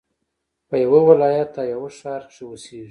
په 0.67 0.75
يوه 0.83 0.99
ولايت 1.09 1.51
او 1.59 1.65
يوه 1.73 1.89
ښار 1.97 2.21
کښي 2.29 2.43
اوسېږه! 2.47 2.79